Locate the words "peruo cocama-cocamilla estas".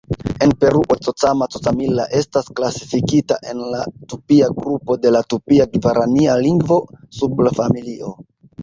0.61-2.49